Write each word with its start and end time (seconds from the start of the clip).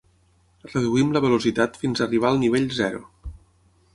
Reduïm 0.69 1.11
la 1.17 1.21
velocitat 1.25 1.77
fins 1.83 2.03
arribar 2.05 2.31
al 2.31 2.41
nivell 2.47 2.67
zero. 2.79 3.05